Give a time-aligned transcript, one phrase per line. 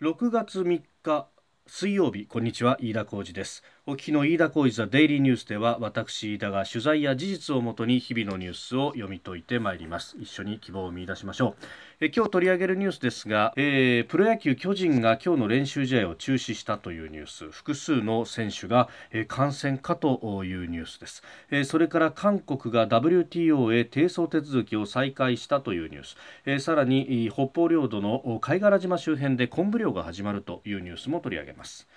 [0.00, 1.28] 6月3日
[1.66, 2.76] 水曜日こんにちは。
[2.80, 3.64] 飯田浩二です。
[3.90, 10.14] お聞きの飯田浩二ザデイリーニュースでは私飯田が取材や事実をもとに日々のニュースを読み解いてまいります。
[10.20, 11.64] 一緒に希望を見出しましょう。
[12.02, 17.50] え今日取り上げるニュースですが、えー、プロ野球巨人が今日の練習試合を中止したというニュース。
[17.50, 31.88] 複数の選手が、えー、感染かというニュースです、えー、それから韓国が WTO へ提訴手続きを再開したというニュース、えー、さらに北方領土の貝殻島周辺で昆布漁が始まるというニュースも取り上げます。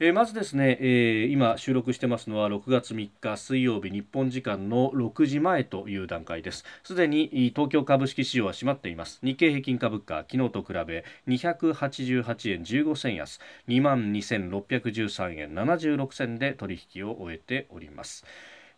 [0.00, 6.64] えー、まずですね、えー、今収録してますのは6月3日水曜日日本時間の6時前という段階です。
[6.82, 9.20] すでに東京株式市場は閉まっています。
[9.22, 18.24] 日経平均株価昨日と比べ288円15銭安2万2613円76銭で取引を終えております。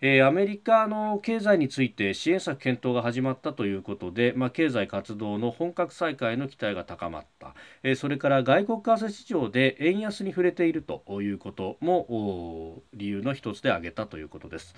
[0.00, 14.74] えー、アメリカの経済について支援策検討が始まったということで、まあ、経済活動の本格再開の期待が高まった、えー、それから外国為替市場で円安に触れているということも理由の一つで挙げたということです。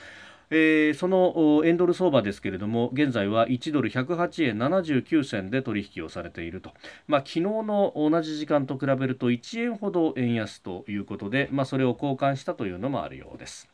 [0.50, 6.72] えー、その円ドル相場ですけれども現在は1ドル108円79銭で取引をされていると、
[7.06, 13.68] まあ、昨日の同じ時間と比べると1円ほど円安ということで、まあ、それを交換したというのもあるようです。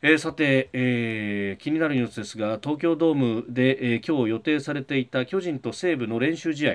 [0.00, 6.72] えー、さて、えー、気になるニュースですが東京ドームで、えー、今日予定されていた巨人と西武の練習試合、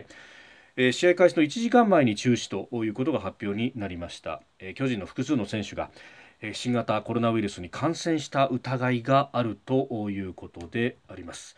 [0.75, 5.89] えー、試合開始の1時間前に中止ということが発表になりました、えー、巨人の複数の選手が、
[6.41, 11.55] えー、新型コロナウイルスに感染した疑いがあるということであります。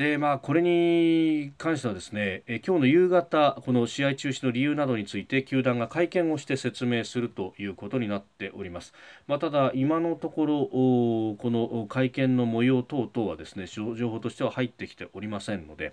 [0.00, 8.94] でまあ、これに関してはですねえ今日の夕方この試合中止の理由などについて球団が会見をして説明するということになっております、
[9.26, 15.92] まあ、ただ今のところこの会見の模様等々はですね情報としては入ってきておりませんので、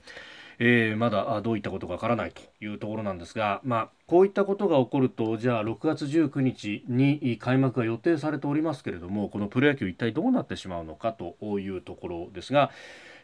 [0.58, 12.72] えー、まだどういったことかわからないというところなんですが、まあ、こういったことが起こるとじゃあ6月19日に開幕が予定されておりますけれどもこのプロ野球一体どうなってしまうのかというところですが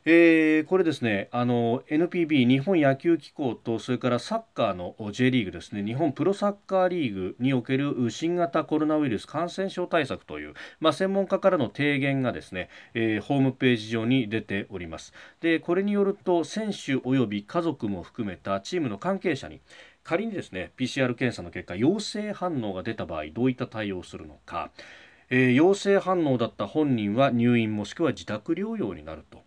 [0.06, 5.82] えー、これですね NPB 日本野球機構とそれからサッカーの J リーグですね。
[5.82, 15.14] 日本プロサッカーリーグにおける新型コロナウイルス感染症対策という、まあ、専門家からの提言がですね、えー、ホームページ上に出ております。
[15.40, 19.62] でこれによると選手及び家族も含めたチームの関係者に
[20.04, 24.70] 仮にですね PCR 検査の結果陽性反応が出た場合どういった対応をするのか、
[25.30, 29.44] えー、陽性反応だった本人は入院もしくは自宅療養になると。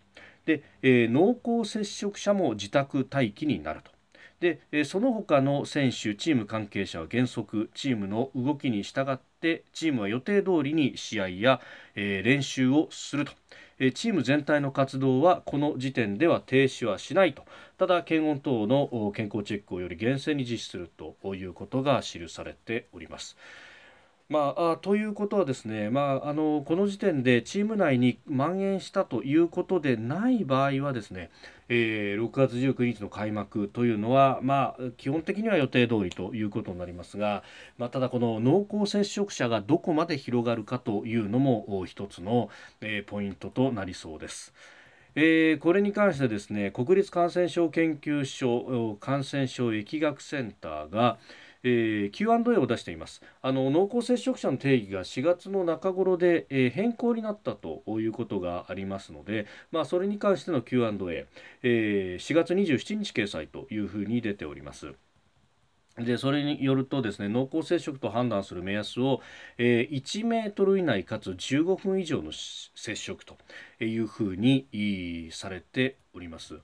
[0.47, 3.91] で、えー、濃厚接触者も自宅待機になると。
[4.39, 11.59] で、え、その他の選手、チーム関係者は原則チームの動きに従ってチームは予定通りに試合や、
[11.95, 13.33] えー、練習をすると。
[13.93, 17.43] チーム全体の活動はこの時点では停止はしないと
[17.77, 23.37] ただ検温等の健康チェックをより厳正に実施するということが記されております。
[24.29, 31.29] まあ、あということはですね、まあ、あのこの時点でチーム内に蔓延したということでない場合はですね、
[31.69, 37.41] えー、6月19日の開幕というのは、まあ、基本的には予定通りということになりますが、
[37.77, 42.49] まあ、ただこの濃厚接触者がどこまで広がるかというのも一つの、
[42.81, 44.53] えー、ポイントとなりそうです。
[45.15, 51.17] えー、これに関してですね国立感染症研究所感染症疫学センターが、
[51.63, 61.27] えー、Q&A を出していますあの濃厚接触者の定義が4月の中頃で、えー、変更になったということがありますので、まあ、それに関しての Q&A、
[61.63, 64.93] えー、4月27日掲載というふうに出ております。
[65.97, 69.21] でそれによるとですね濃厚接触と判断する目安を、
[69.57, 73.35] えー、1メートル以内かつ15分以上の接触と
[73.83, 76.59] いうふうにされております。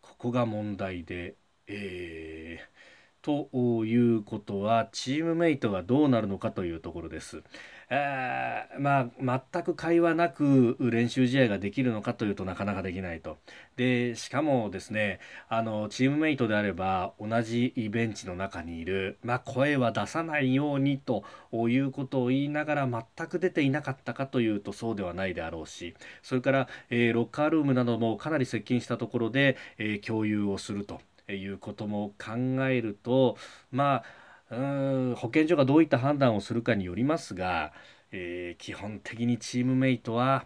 [0.00, 1.34] ここが問題で、
[1.66, 2.93] えー
[3.24, 3.48] と
[3.86, 7.42] いうことはチームメイトがどうなるのかというところです。
[7.88, 13.38] えー、まあ、全く会話なく練習試合ができるのかというとなかなかできないと。
[13.76, 31.00] でしかもですねあのチームメイトであれば同じベンチの中にいる、まあ、声は出さないようにということを言いながら全く出ていなかったかというとそうではないであろうしそれから、えー、ロッカールームなどもかなり接近したところで、えー、共有をすると。
[31.32, 32.32] いうことも考
[32.66, 33.36] えると
[33.70, 34.02] ま
[34.50, 37.72] あうん保健所がどういった判断をするかによりますが、
[38.12, 40.44] えー、基本的にチームメイトは、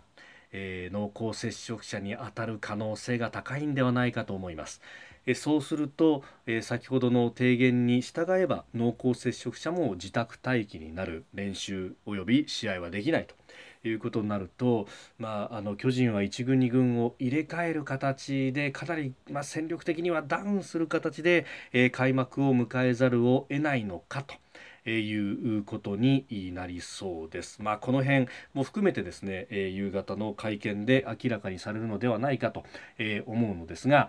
[0.53, 4.81] えー、濃厚接触者に当たる可能性が高いんではないかと思います。
[5.27, 13.35] えそうすると、え先ほどの提言に従えば濃厚接触者も自宅待機になる練習及び試合はできないと
[13.85, 14.87] いうことになると、
[15.19, 24.35] まあ、あの巨人は1軍2軍を入れ替える形でかなり、まあ、戦力的にはダウンする形で、えー、開幕を迎えざるを得ないのかと。
[24.87, 27.61] いうことになりそうです。
[27.61, 32.65] まあ、この辺も含めてですね、え夕方の会見で明らかにされるのではないかと、
[32.99, 34.09] え思うのですが、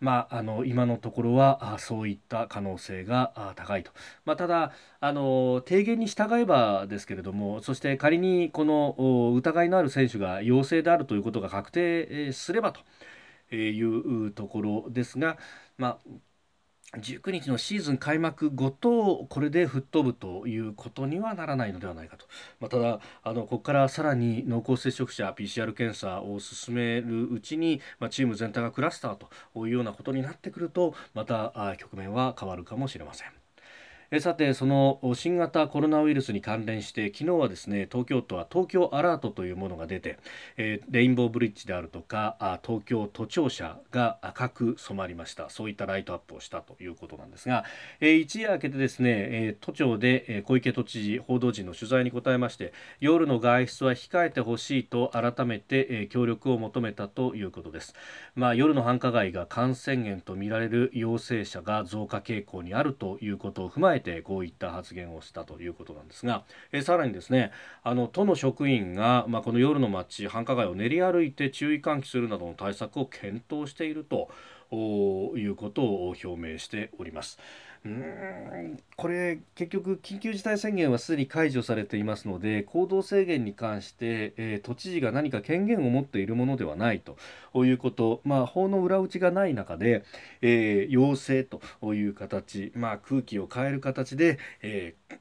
[0.00, 3.92] まあ、あの今のところはあそういった可能性が高いと、
[4.24, 12.80] まあ、ただあの提言に従えばですけれどもそして仮にこの疑いのある選手が陽性であるということが確定すればと
[13.54, 15.36] いうところですが、
[15.76, 16.10] まあ
[16.98, 22.26] 19日のシーズン開幕後とこれで吹っ飛ぶということにはならないのではないかと、
[22.58, 33.39] まあ、ただあのここからさらに濃厚接触者 PCR 検査を進めるうちに、まあ、チーム全体がクラスターというようなことになってくるとまた局面は変わるかもしれません。
[34.12, 40.18] えさてその新型コロナウイルスに関連して昨日はですね東京都は東京アラートというものが出て、
[40.56, 45.48] えレインボーブリッジであるとか東京都庁舎が赤く染まりました。
[45.48, 47.64] そういったライトアップをしたということなんですが、
[48.00, 57.94] え一夜明けてですね、え都庁で、小池都知事報道陣の取材に答えまして夜の外出は控えてほしいと改めて、え協力を求めたということです、
[58.34, 67.52] まあ、夜の繁華街が感染源とみられる陽性者が増加傾向にあるということを踏まえてこういった発言をしたということなんですが、えさらにですね
[67.82, 74.30] あの都の職員が、まあ、この夜の街繁華街を練り歩いて注意喚起するなどの対策を検討していると
[75.36, 77.38] いうことを表明しております。
[77.84, 78.78] うん。
[78.96, 87.16] これ結局緊急事態宣言はすでに解除されていますので行動制限に関して、えー、都知事が何か権限を持っているものではないと
[87.64, 90.04] いうこと、まあ、法の裏打ちがない中で、
[90.42, 95.20] えー、要請という形、まあ、空気を変える形で、えー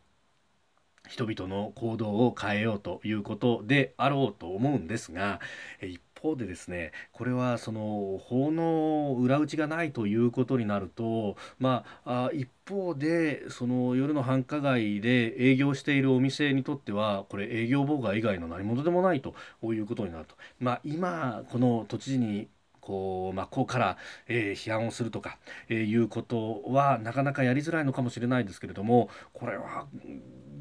[1.09, 5.41] 人々の行動を変えようということであろうと思うんですが
[5.81, 19.33] 一方でですねこれはその法の裏打ちがないということになるとまあ一方でその夜の繁華街で営業しているお店にとってはこれ営業妨害以外の何物でもないと
[19.63, 22.47] いうことになると、まあ、今この都知事に
[22.89, 25.37] こう真っ向から、えー、批判をするとか、
[25.67, 29.85] えー、いうことはなかなかやりづらいのかもしれないですけれどもこれは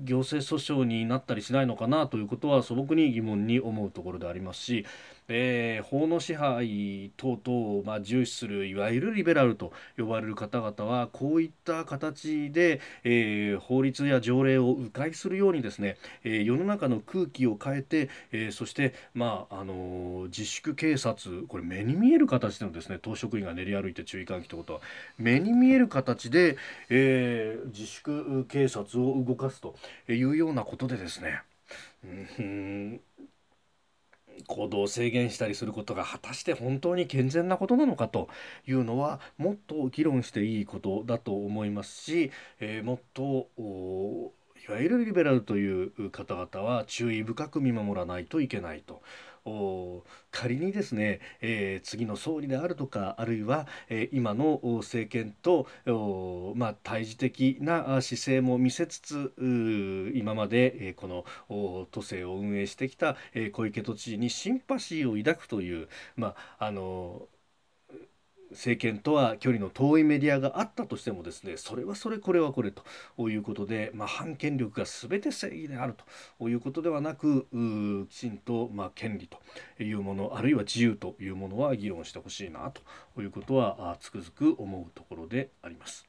[0.04, 4.86] 行政訴訟になったりしないのかなということは素朴に疑問に思うところでありますし
[5.28, 24.80] えー、法の支配等々を、まあ、重視するいわゆるリベラルと呼ばれる方々はこういった形で、えー、法律や条例を迂回するようにですね、えー、世の中の空気を変えて、えそして、まああの自粛警察これ目に見える形でのですね党職員が練り歩いて注意喚起ということは
[25.18, 26.56] 目に見える形で、
[26.88, 29.74] え自粛警察を動かすと
[30.08, 31.42] いうようなことでですね。
[32.38, 33.00] うん
[34.46, 38.28] 行動を制限したりすることが果たして本当に健全なことなのかと
[38.66, 42.30] いうのはもっと議論していいことだと思いますし、
[42.60, 43.48] えー、もっと
[44.68, 49.02] いわゆるリベラルという方々は注意深く見守らないといけないと。
[50.30, 55.66] 仮にですね、えー、次の総理であるとかあるいは、えー、今の政権と、
[56.56, 61.24] まあ、対峙的な姿勢も見せつつ今まで、えー、この
[61.90, 67.28] 都政を運営してきた、えー、小池都知事にシンパシーを抱くという、まああの
[68.50, 72.82] 政権とは距離の遠いメディアがあったとしてもですねそれはそれこれはこれと
[73.28, 75.94] いうことで、まあ、反権力が全て正義である
[76.38, 77.46] ということではなく
[78.08, 79.38] きちんと、まあ、権利と
[79.82, 82.72] いうものあるいは自由というものは議論してほしいな
[83.14, 86.07] ということはつくづく思うところであります。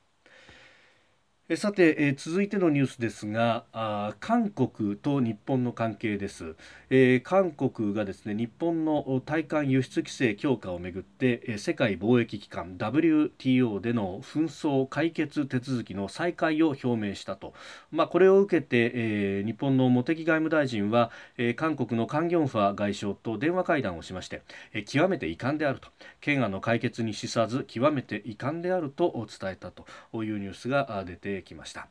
[1.55, 6.55] さて、えー、続いてのニュースですがあ韓国と日本の関係です、
[6.91, 17.55] えー、韓国がですね日本の対韓輸出規制強化をめぐって、えー、世界貿易機関 WTO での紛争解決手続きの再開を表明したと、
[17.91, 25.89] まあ、これを受けて、えー、日本の茂木外務大臣は、えー、韓国のカン・ギョンファ外相と電話会談をしまして、えー、極めて遺憾であると。
[26.21, 29.85] 懸案の解決に資さず極めて遺憾であると伝えたと
[30.23, 31.87] いうニュースが出てきました。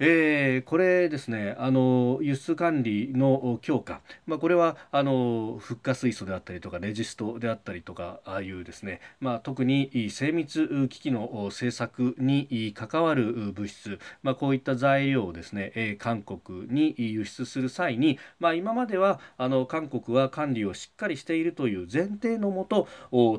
[0.00, 22.88] えー、これですねあの輸出管理の強化、まあ、これはあのフッ化水素であったりとかレジストであったりとかああいうですね、まあ、特に精密機器の製作に関わる物質、まあ、こういった材料をですね、韓国に輸出する際に、まあ、今まではあの韓国は管理をしっかりしているという前提のもと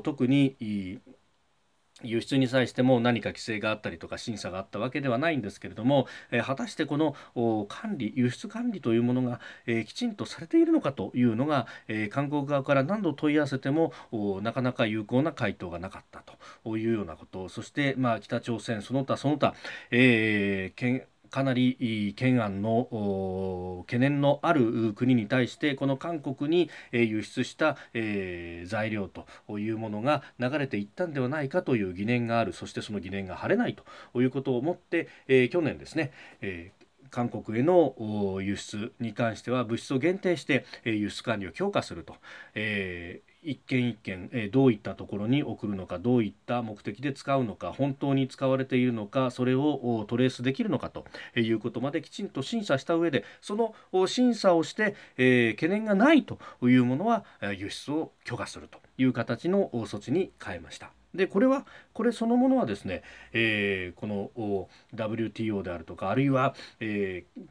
[0.02, 0.56] 特に
[2.02, 7.14] 輸出に際しても何か規制があったりとか審査があったわけではないんですけれども、え、果たしてこの
[7.68, 13.92] 管理輸出管理というものが、え、きちんとされているのかというのが、え、韓国側から何度問い合わせても
[14.42, 16.22] なかなか有効な回答がなかった
[16.64, 17.48] というようなこと。
[17.48, 19.54] そして、まあ、北朝鮮その他その他、
[19.90, 21.02] えー、
[21.36, 29.06] かなり懸案の懸念のある国に対してこの韓国に輸出した、え、材料
[29.46, 32.54] というものが流れていったんではないかという疑念がある。
[32.54, 36.72] そしてその疑念が晴れないということをもって、え、去年ですね、え
[37.10, 37.94] 韓国への
[38.40, 42.16] 輸出に関しては物質を限定して輸出管理を強化すると、
[42.54, 57.24] えー一件一件、えどういったところに送るのかどういった目的で使うのか本当に使われているのかそれをトレースできるのかということまできちんと審査した上でその審査をして、え、懸念がないというものは
[57.56, 60.90] 輸出を許可するという形の措置に変えました。
[61.14, 67.42] でこれはこれそのものはですね、えー、この WTO であるとかあるいは、えー、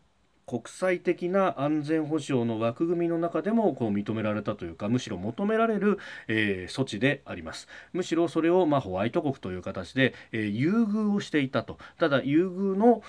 [0.45, 13.01] 国際的な安全保障の枠組みの中でもこう認められたというかむしろ求められる、えー、措置でありますむしろそれを、まあ、ホワイト国という形で、えー、優遇をしていたとただ優遇の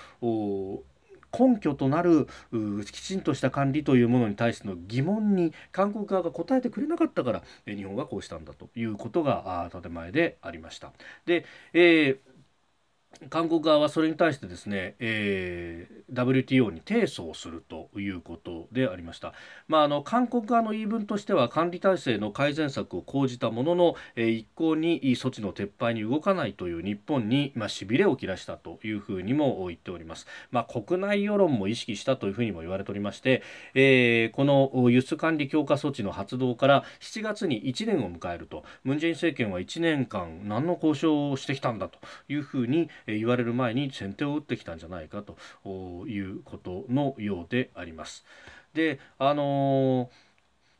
[1.37, 2.27] 根拠となる
[2.91, 10.91] きちんとした管理というものに対しての疑問に韓国側が答えてくれなかったから日本はこうしたんだということが建前でありました。
[11.25, 12.26] で、えー
[13.29, 19.33] 韓国側はそれに対してですね、えー、WTO に提訴をするということでありました、
[19.67, 33.41] まあ、あの韓国側の言い分としては管理体制の改善策を講じたものの、えー、一向に措置の撤廃に動かないという日本に、まあ、しびれを切らしたというふうにも言っております、まあ、国内世論も意識したというふうにも言われておりまして、
[33.73, 38.63] えー、この輸出管理強化措置の発動から7月に1年を迎えると。
[38.83, 45.37] ムン・ジェイン政権は1年間何の交渉をしてきたんだというふうに言われる前に先手を打ってきたんじゃないかと
[46.07, 48.25] いうことのようであります。
[48.73, 50.27] であのー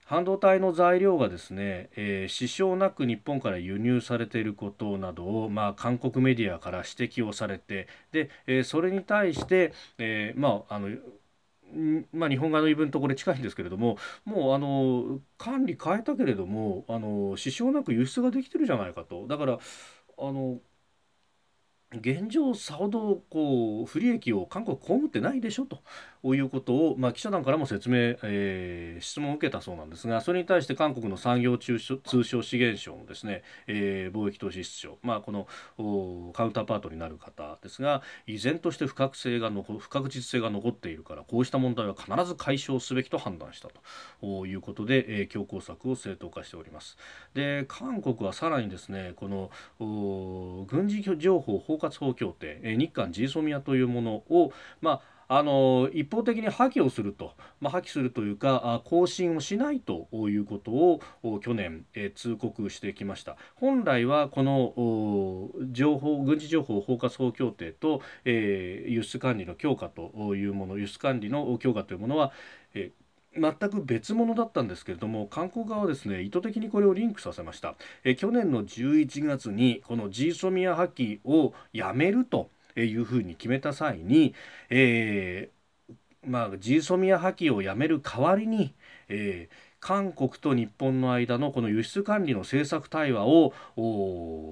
[0.07, 10.89] 半導体の材料がですね、えー、支障なく日本から輸入されていることなどを、まあ、韓国メディアから指摘をされてで、えー、それに対して、えー、まああの
[12.13, 19.59] まあ、日本側の言い分とこれ近いんですけれどももうあの管理変えたけれどもあの支障なく輸出ができてるじゃないかとだから
[20.17, 20.59] あの
[21.93, 25.81] 現状さほどこう不利益を韓国被ってないでしょと。
[26.23, 31.97] いうことを、まあ、記者団からも説明、えー、質問を受けたそうなんですがそれに対して韓国の産業通商
[32.41, 35.47] 資源省のですね、えー、貿易投資室長、まあ、この
[36.33, 43.69] カウンターパートになる方ですが依然として不確性が不確実性が残っているからこうした問題は必ず解消すべきと判断した
[44.21, 46.97] ということで、えー、強硬策を正当化しております。
[47.33, 49.51] で韓国はさらにですねこの
[50.67, 61.01] 軍事情報包括法協定、え日韓 GSOMIA というものを、まああの一方的に破棄をすると、まあ、破棄するというか更新をしないということを
[61.39, 63.37] 去年、え通告してきました。
[63.55, 72.31] 本来はこの情報軍事情報包括法協定と、えー、輸出管理の強化というもの輸出管理の強化というものは、
[72.73, 73.07] えー
[73.39, 77.75] 全く別物だったんですけれども韓国側はですね意図的にこれをリンクさせました。
[78.03, 82.49] え去年の11月にこの G ソミア破棄をやめると
[82.85, 84.33] いうふうに決めた際に、
[84.69, 88.75] えーまあ、ジーソミア破棄をやめる代わりに、
[89.09, 93.53] えー韓国と日本の間のこの輸出管理の政策対話を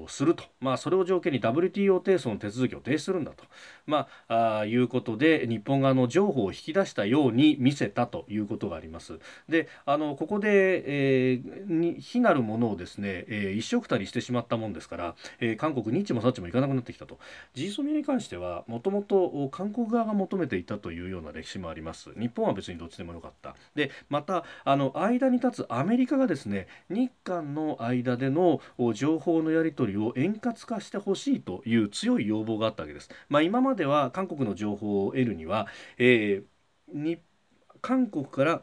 [0.07, 3.43] すると、まあ、それを条件に WTO 提訴の手続きを停止するんだと、
[3.85, 9.19] まあ、あいうことで日本側の譲歩を引き出したように見せたということがあります。
[9.49, 17.19] であのここで、えー、非なるものをですね、えー、一緒くたにしてしまったもんですから、えー、韓国日もさっちもいかなくなってきたと。
[17.53, 22.11] ジーソミに関してはもともと韓国側が求めていたというような歴史もあります。
[22.17, 23.57] 日本は別にどっちでもよかった。
[23.75, 28.62] でまたあの間に立つアメリカがですね日韓の間での
[28.94, 33.10] 情報のやり取りを円滑化してほしいという強い要望があったわけです。
[33.29, 35.67] まあ、今までは韓国の情報を得るには、
[35.98, 37.20] えー、に
[37.82, 38.62] 韓国から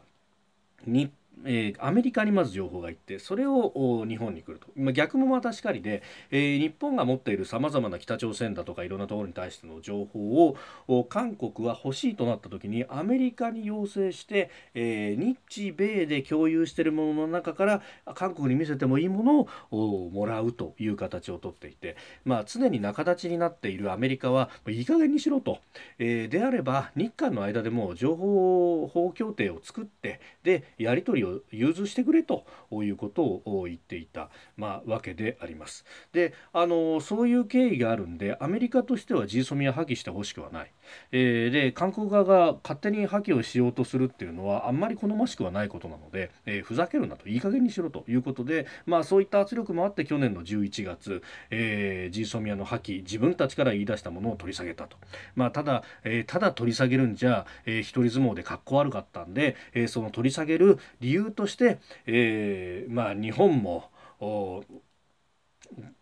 [0.85, 1.11] 日
[1.45, 10.47] えー、アメリカにまず情報が行ってそれを日本に来ると、まあ、逆もまたしかりで、えー、日本が持っているさまざまな北朝鮮だとかいろんなところに対しての情報
[10.87, 17.81] を韓国は欲しいとなった時にアメリカに要請して、えー、日米で共有しているものの中から
[18.15, 21.95] 韓国に見せてもいいものをもらうという形をとっていて、
[22.25, 25.59] まあ、常に仲立ちになっているアメリカはいい加減にしろと、
[25.99, 35.85] えー、であれば日韓の間でも情報法協定を作ってでやり取りを融通してくれということを言っていた、まあ、わけであります。
[36.11, 40.71] であのそういう経緯があるんでアメリカとしては GSOMIA 破棄してほしくはない、
[41.11, 54.97] えー、で韓国側が勝手に破棄をしようとするっていうのはあんまり好ましくはないことなので、えー、ふざけるなといい加減にしろということで、まあ、そういった圧力もあって去年の11月、えー、GSOMIA の破棄自分たちから言い出したものを取り下げたと、
[55.35, 63.89] まあ、ただ、えー、ただ取り下げるんじゃ、えー、一人相撲でかっこ悪かったんで、えー、その取り下げる理由として、えー、まあ日本も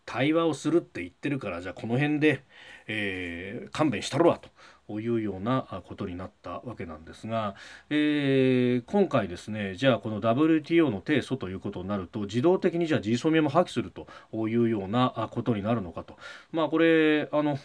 [0.05, 2.43] 対話をするって言ってるからじゃあこの辺で、
[2.87, 4.49] えー、勘弁したろわと。
[4.99, 7.55] いうようなことになったわけなんですが、
[7.89, 14.07] えー、今回ですねじゃあこの WTO の提訴ということになると自動的にじゃあ GSOMIA も破棄すると
[14.47, 16.17] いうようなことになるのかと
[16.51, 17.55] まあこれあの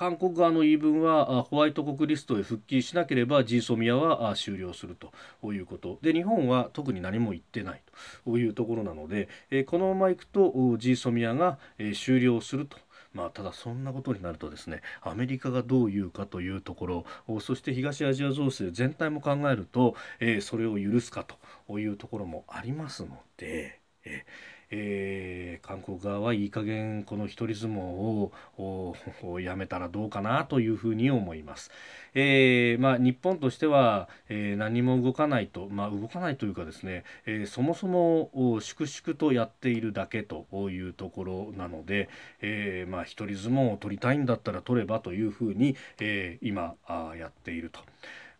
[0.00, 7.82] 韓国側の言い分はホワイト国リストへ復帰しなければ GSOMIA は終了するということで日本は特に何も言ってない
[8.24, 9.28] というところなので
[9.66, 11.58] このままいくと GSOMIA が
[11.94, 12.78] 終了すると。
[13.12, 21.24] まあ、ただそんなことになるとですねアメリカがどう言うかというところそして東アジア情勢全体も考えると、えー、それを許すか
[21.66, 31.70] というところもありますので、えーえー、韓国側はいい加減この一人相撲をやめたらどうかなというふうに思います。
[32.14, 42.08] えーまあ、日本としては、えー、何も動かないと、まあ、動かないというかですね、え、そもそも粛々とやっているだけというところなので、
[42.40, 47.80] えまあ、一人相撲を取りたいんだったら取ればというふうに、え、今あやっていると。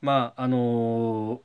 [0.00, 1.42] まああの、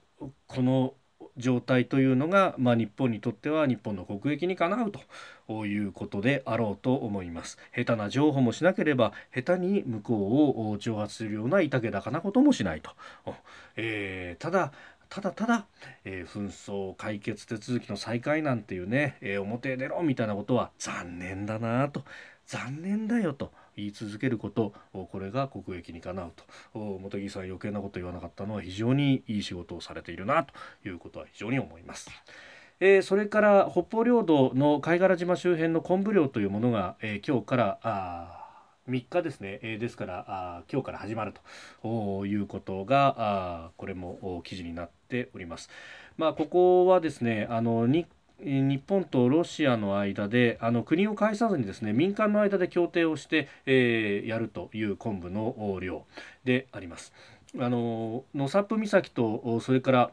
[0.47, 0.93] この
[1.37, 7.57] 状態というのが、まあ、日本にとっては日本の国益にかなうということであろうと思います。
[7.75, 10.13] 下手な譲歩もしなければ下手に向こ
[10.57, 12.91] うを挑発するようないたけだかなこともしないと、
[13.75, 14.71] えー、ただ
[15.09, 15.65] ただただ、
[16.03, 22.03] えー、紛争解決手続きの再開なんていうね、えー、表へ出ろみたいなことは残念だなと。
[22.47, 23.51] 残念だよと。
[23.75, 30.53] 言い続けることこれが国益にかなうと茂木さん余計なこと言わなかったのは非常にいい仕事をされているなと
[30.87, 32.09] いうことは非常に思います。
[32.79, 38.45] えー、それから北方領土の貝殻島周辺の昆布漁というものが、えー、今日からあ
[38.89, 41.33] 3日ですね、えー、ですからあ今日から始まる
[41.81, 45.69] ということがあこれも記事になっております。
[46.17, 48.07] まあ、ここはですねあの日
[48.39, 56.05] 日本とロシアの間であの国を介さずにですね民間の間で協定をして、えー、やるという昆布の量
[56.43, 57.13] であります。
[57.57, 60.11] あのノサップ岬とそれから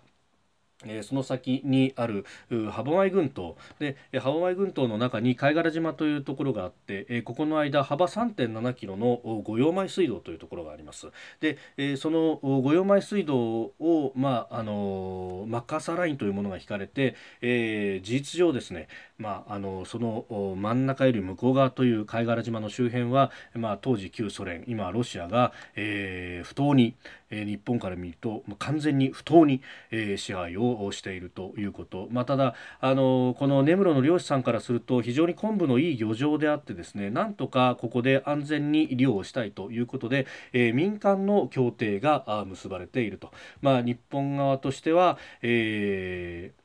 [0.86, 2.24] えその先にある
[2.70, 3.56] 歯舞群島。
[3.78, 11.08] で歯舞群島の中に貝殻島というところがあって、えここの間幅3.7キロの五葉米水道というところがあります。
[11.40, 26.96] で、えその五葉米水道を、まああのマッカーサーラインというものが引かれて、えー、事実上ですね、まあ、あのその真ん中より向こう側という貝殻島の周辺は、まあ、当時旧ソ連今ロシアが、えー、不当に、
[27.32, 46.61] え、日本から見ると完全に不当に、え、支配をしているということ、まあ、ただあのこの根室の漁師さんからすると非常に昆布のいい漁場であってですねなんとかここで安全に漁をしたいということで、え、民間の協定が結ばれていると、まあ、日本側としては、えー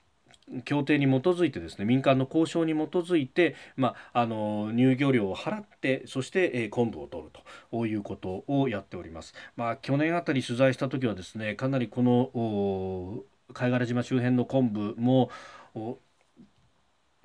[0.63, 7.31] 協定に基づいてですね民間の交渉に基づいて、まあ、あの入漁料を払ってそして、えー、昆布を取る
[7.71, 9.33] ということをやっております。
[9.55, 15.29] まあ、去年あたり取材した時はですねかなりこの貝殻島周辺の昆布も、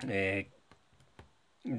[0.07, 0.52] えー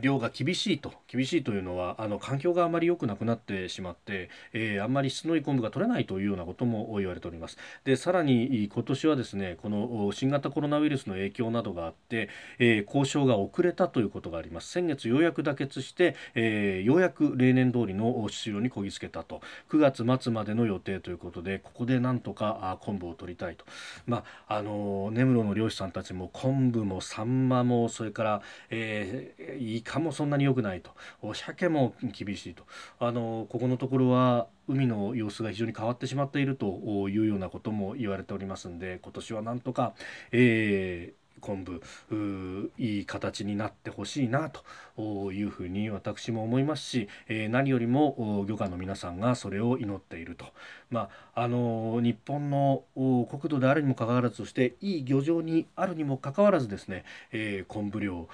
[0.00, 7.58] 量が厳しいと厳しいというのはあの環境があまり良くなくなってしまって、えー、あんまり質のいい昆布が取れないというようなことも言われております。
[7.84, 12.28] でさらに今年はですねこの新型コロナウイルスの影響などがあって、
[12.58, 14.70] えー、交渉が遅れたということがあります。
[14.70, 19.40] 先月ようやく妥結して、えー、ようやく例年通りの出漁にこぎつけたと。
[19.70, 23.64] 9月末までの予定ということでここでなんとか昆布を取りたいと。
[24.06, 30.90] まああの根室の漁師さんたちも昆布もサンマもそれから、えーカもそんなに良くないと。
[31.34, 32.64] 鮭も厳しいと。
[32.98, 39.94] あのここのところは海の様子が非常に変わってしまっているというようなことも言われておりますんで今年はなんとか、
[40.32, 44.50] えー昆布いい形になってほしいな
[44.96, 50.46] というふうに私も思いますし、えー、何よりも漁家の皆さんがそれを祈っていると、
[50.90, 58.26] まあ、あの日本の国土であるにもかかわらずそしていい漁場にあるにもかかわらずですね、えー、昆布漁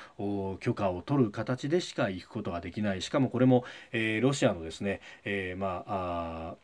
[0.61, 3.03] 許可を取る形でしか行くことができない。
[3.03, 6.55] しかもこれも、えー、ロシアのですね、えー、まあ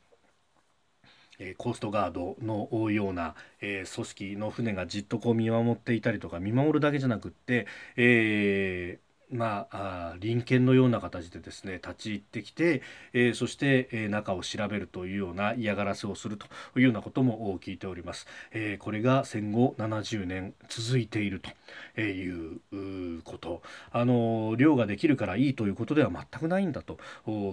[1.39, 23.63] えコーストガードのような、えー、組織の船がじっとこう見守っていたりとか見守るだけじゃなくって、えーまあ、隣県のような形でですね立ち入ってきて、えー、そして、えー、中を調べるというような嫌がらせをするというようなことも聞いております、えー、これが戦後70年続いているということ。
[23.91, 26.99] あの漁ができるからいいということでは全くないんだと。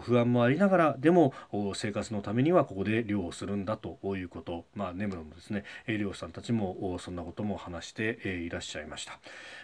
[0.01, 1.33] 不安もありながらでも
[1.73, 4.65] 生活のためにはここで漁をするんだということ。
[4.75, 9.19] まあ根室のですね漁師さんたちもそんなことも話していらっしゃいました。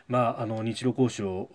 [0.08, 1.50] まああの日露交渉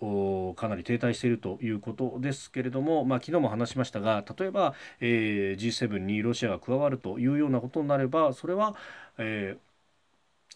[0.53, 8.75] かなり停滞しているということですけれども、まあ、昨日も話しましたが例えば、えー、G7 にロシアが加わるというようなことになればそれは、
[9.17, 9.65] えー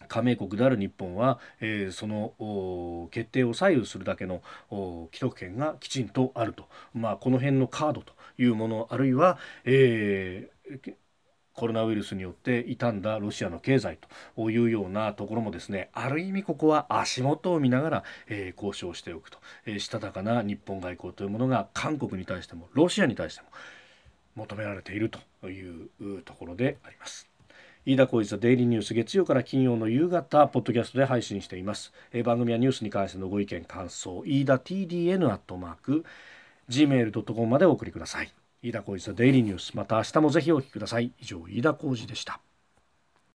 [0.08, 4.42] 加盟国である日本は、えー、その決定を左右するだけの
[5.12, 10.94] 既得権がきちんとあると、まあ、この辺のカードというものあるいは、えー、
[11.54, 13.98] コロナウイルスによって傷んだロシアの経済
[14.36, 23.48] というようなところもですねある意味ここは足元を見ながら、えー、交渉しておくと、えー、したたかな日本外交というものが韓国に対してもロシアに対しても
[24.36, 27.28] 求められているというところであります。
[27.86, 36.04] 飯田浩司ザデイリーニュース月曜から金曜の夕方ポッドキャストで配信しています、えー、番組はニュースに関してのご意見感想飯田 TDN アットマーク
[36.68, 38.39] gmail.com までお送りください。
[38.62, 39.76] 飯田浩司のデイリーニュース。
[39.76, 41.12] また明日もぜひお聞きください。
[41.18, 42.40] 以上飯田浩司でした。